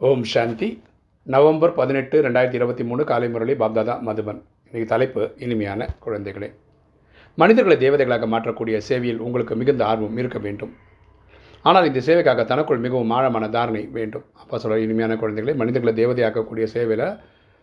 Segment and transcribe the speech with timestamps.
[0.00, 0.82] ஓம் சாந்தி.
[1.22, 4.40] November பதினெட்டு ரெண்டாயிரத்தி இருபத்தி மூணு காலை முரளி பாப்தாதா மதுபன்.
[4.64, 6.52] இன்றைக்கு தலைப்பு இனிமையான குழந்தைகளே.
[7.34, 10.72] மனிதர்களை தேவதைகளாக மாற்றக்கூடிய சேவையில் உங்களுக்கு மிகுந்த ஆர்வம் இருக்க வேண்டும்.
[11.62, 14.24] ஆனால் இந்த சேவைக்காக தனக்குள் மிகவும் ஆழமான தாரணை வேண்டும்.
[14.32, 17.16] அப்பா சொல்கிற இனிமையான குழந்தைகளே மனிதர்களை தேவதையாக்கக்கூடிய சேவையில்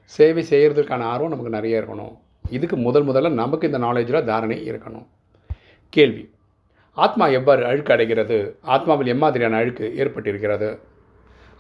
[0.06, 2.16] சேவை செய்கிறதுக்கான ஆர்வம் நமக்கு நிறைய இருக்கணும்.
[2.50, 5.06] இதுக்கு முதல் முதல்ல நமக்கு இந்த நாலேஜில் தாரணை இருக்கணும்.
[5.90, 6.30] கேள்வி
[6.94, 8.58] ஆத்மா எவ்வாறு அழுக்கு அடைகிறது?
[8.68, 10.72] ஆத்மாவில் எம்மாதிரியான அழுக்கு ஏற்பட்டிருக்கிறது?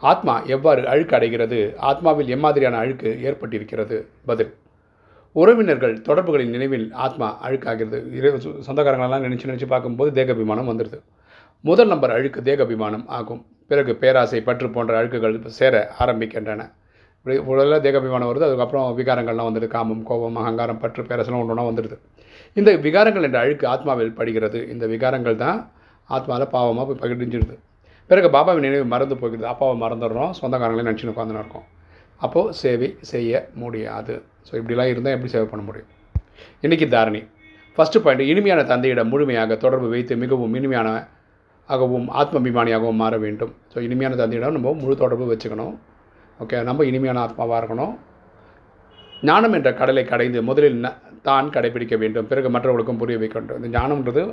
[0.03, 1.75] ஆத்மா எவ்வாறு அழுக்கு அடைகிறது?
[1.81, 4.05] ஆத்மாவில் எம்மாதிரியான அழுக்கு ஏற்பட்டிருக்கிறது?
[4.25, 4.53] பதில்.
[5.31, 8.05] உறவினர்கள் தொடர்புகளின் நினைவில் ஆத்மா அழுக்காகிறது.
[8.21, 11.01] சொ- சொந்தக்காரங்களெல்லாம் நினச்சி நினச்சி பார்க்கும்போது தேகபிமானம் வந்துடுது
[11.61, 13.45] முதல் நம்பர் அழுக்கு தேகபிமானம் ஆகும்.
[13.67, 16.71] பிறகு பேராசை பற்று போன்ற அழுக்குகள் சேர ஆரம்பிக்கின்றன.
[17.17, 21.97] இப்படி உடலில் தேகாபிமானம் வருது அதுக்கப்புறம் விகாரங்கள்லாம் வந்துடுது காமம் கோபம் அகங்காரம் பற்று பேராசெல்லாம் ஒன்று ஒன்றா வந்துடுது
[22.53, 24.69] இந்த விகாரங்கள் என்ற அழுக்கு ஆத்மாவில் படுகிறது.
[24.69, 25.71] இந்த விகாரங்கள் தான்
[26.09, 27.57] ஆத்மாவில் பாவமாக போய் பகிடிஞ்சிருது
[28.09, 29.45] பிறகு பாபாவின் நினைவு மறந்து போகிறது.
[29.51, 30.33] அப்பாவை மறந்துடுறோம்.
[30.39, 31.65] சொந்தக்காரங்களே நினச்சி உட்காந்துன்னு இருக்கோம்.
[32.25, 34.13] அப்போது சேவை செய்ய முடியாது.
[34.47, 35.89] ஸோ இப்படிலாம் இருந்தால் எப்படி சேவை பண்ண முடியும்?
[36.65, 37.21] இன்றைக்கி தாரணி.
[37.77, 40.89] ஃபஸ்ட்டு பாயிண்ட் இனிமையான தந்தையிடம் முழுமையாக தொடர்பு வைத்து மிகவும் இனிமையான
[41.69, 43.53] ஆகவும் ஆத்மாபிமானியாகவும் மாற வேண்டும்.
[43.73, 45.75] ஸோ இனிமையான தந்தையிடம் நம்ம முழு தொடர்பு வச்சுக்கணும்.
[46.43, 47.93] ஓகே நம்ம இனிமையான ஆத்மாவாக இருக்கணும்.
[49.29, 50.79] ஞானம் என்ற கடலை கடைந்து முதலில்
[51.27, 52.27] தான் கடைபிடிக்க வேண்டும்.
[52.31, 53.59] பிறகு மற்றவர்களுக்கும் புரிய வைக்க வேண்டும்.
[53.59, 54.23] இந்த ஞானம்ன்றது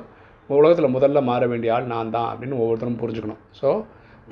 [0.59, 3.41] உலகத்தில் முதல்ல மாற வேண்டிய ஆள் நான் தான் அப்படின்னு ஒவ்வொருத்தரும் புரிஞ்சுக்கணும்.
[3.61, 3.69] ஸோ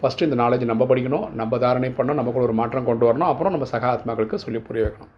[0.00, 3.66] ஃபஸ்ட்டு இந்த நாலேஜ் நம்ம படிக்கணும் நம்ம தாரணை பண்ணணும் நமக்குள்ள ஒரு மாற்றம் கொண்டு வரணும் அப்புறம் நம்ம
[3.72, 5.12] சக ஆத்மாக்களுக்கு சொல்லி புரிய வைக்கணும்.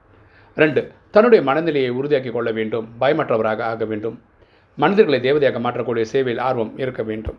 [0.63, 0.81] ரெண்டு
[1.15, 4.17] தன்னுடைய மனநிலையை உறுதியாக்கி கொள்ள வேண்டும் பயமற்றவராக ஆக வேண்டும்.
[4.83, 7.39] மனிதர்களை தேவதையாக மாற்றக்கூடிய சேவையில் ஆர்வம் இருக்க வேண்டும்.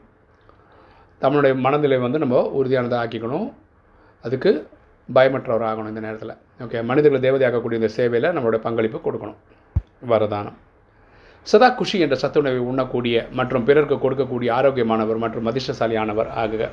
[1.21, 3.47] தன்னுடைய மனநிலை வந்து நம்ம உறுதியானதாக ஆக்கிக்கணும்.
[4.25, 4.51] அதுக்கு
[5.09, 6.35] பயமற்றவர் ஆகணும் இந்த நேரத்தில்.
[6.65, 9.39] ஓகே மனிதர்களை தேவதையாக்கக்கூடிய இந்த சேவையில் நம்மளுடைய பங்களிப்பு கொடுக்கணும்.
[10.11, 10.57] வரதானம்.
[11.49, 16.63] சதா குஷி என்ற சத்துணவை உண்ணக்கூடிய மற்றும் பிறருக்கு கொடுக்கக்கூடிய ஆரோக்கியமானவர் மற்றும் அதிர்ஷ்டசாலியானவர் ஆகுக.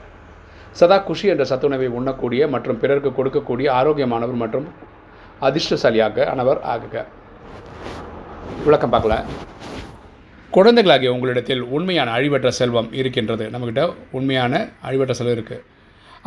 [0.79, 4.67] சதா குஷி என்ற சத்துணவை உண்ணக்கூடிய மற்றும் பிறருக்கு கொடுக்கக்கூடிய ஆரோக்கியமானவர் மற்றும்
[5.49, 7.05] அதிர்ஷ்டசாலியாக ஆனவர் ஆகுக.
[8.67, 9.17] விளக்கம் பார்க்கல.
[10.51, 13.47] குழந்தைகளாகிய உங்களிடத்தில் உண்மையான அழிவற்ற செல்வம் இருக்கின்றது.
[13.55, 13.83] நம்மக்கிட்ட
[14.19, 15.65] உண்மையான அழிவற்ற செல்வம் இருக்குது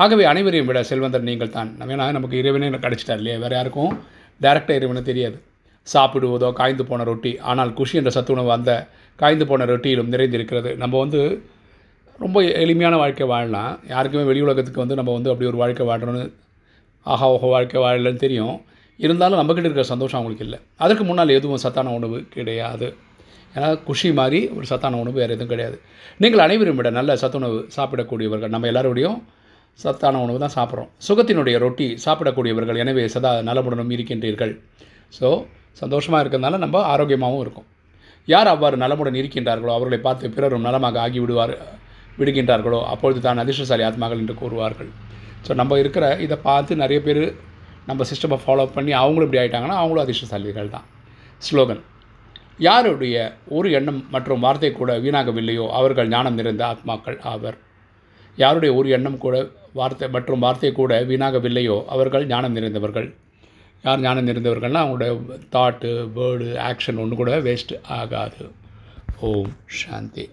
[0.01, 3.40] ஆகவே அனைவரையும் விட செல்வந்தர் நீங்கள் தான் நம்ம ஏன்னா நமக்கு இறைவனே கிடச்சிட்டார் இல்லையா?
[3.46, 3.94] வேறு யாருக்கும்
[4.44, 5.38] டேரெக்டாக இறைவனை தெரியாது.
[5.88, 7.31] சாப்பிடுவதோ காய்ந்து போன ரொட்டி.
[7.52, 8.72] ஆனால் குஷி என்ற சத்துணவு அந்த
[9.19, 10.72] காய்ந்து போன ரொட்டியிலும் நிறைந்திருக்கிறது.
[10.84, 11.22] நம்ம வந்து
[12.24, 13.72] ரொம்ப எளிமையான வாழ்க்கை வாழலாம்.
[13.94, 16.24] யாருக்குமே வெளி உலகத்துக்கு வந்து நம்ம வந்து அப்படி ஒரு வாழ்க்கை வாழணும்னு
[17.06, 18.56] ஆஹா ஓஹோ வாழ்க்கை வாழலன்னு தெரியும்.
[19.06, 20.59] இருந்தாலும் நம்மக்கிட்ட இருக்கிற சந்தோஷம் அவங்களுக்கு இல்லை.
[20.84, 22.88] அதற்கு முன்னால் எதுவும் சத்தான உணவு கிடையாது.
[23.56, 25.78] ஏன்னா குஷி மாதிரி ஒரு சத்தான உணவு வேறு எதுவும் கிடையாது.
[26.24, 28.52] நீங்கள் அனைவரும் விட நல்ல சத்துணவு சாப்பிடக்கூடியவர்கள்.
[28.56, 29.18] நம்ம எல்லாரோடையும்
[29.80, 30.92] சத்தான உணவு தான் சாப்பிட்றோம்.
[31.08, 32.80] சுகத்தினுடைய ரொட்டி சாப்பிடக்கூடியவர்கள்.
[32.84, 34.53] எனவே சதா நலமுடனும் இருக்கின்றீர்கள்.
[35.18, 35.30] ஸோ
[35.78, 37.68] சந்தோஷமாக இருக்கிறதுனால நம்ம ஆரோக்கியமாகவும் இருக்கும்.
[38.28, 41.54] யார் அவ்வாறு நலமுடன் இருக்கின்றார்களோ அவர்களை பார்த்து பிறரும் நலமாக ஆகி விடுவார்
[42.20, 44.90] விடுகின்றார்களோ அப்பொழுது தான் அதிர்ஷ்டசாலி ஆத்மாக்கள் என்று கூறுவார்கள்.
[45.46, 47.24] ஸோ நம்ம இருக்கிற இதை பார்த்து நிறைய பேர்
[47.90, 50.86] நம்ம சிஸ்டமை ஃபாலோ பண்ணி அவங்களும் இப்படி ஆகிட்டாங்கன்னா அவங்களும் அதிர்ஷ்டசாலிகள் தான்.
[51.48, 51.81] ஸ்லோகன்
[52.68, 53.16] யாருடைய
[53.58, 57.58] ஒரு எண்ணம் மற்றும் வார்த்தை கூட வீணாகவில்லையோ அவர்கள் ஞானம் நிறைந்த ஆத்மாக்கள் ஆவர்.
[58.38, 59.36] யாருடைய ஒரு எண்ணம் கூட
[59.80, 63.10] வார்த்தை மற்றும் வார்த்தை கூட வீணாகவில்லையோ அவர்கள் ஞானம் நிறைந்தவர்கள்.
[63.84, 65.06] யார் ஞானம் நிறைந்தவர்கள்னால் அவங்களோட
[65.52, 68.52] தாட்டு வேர்டு ஆக்ஷன் ஒன்று கூட வேஸ்ட் ஆகாது.
[69.19, 70.30] ஓம் சாந்தி.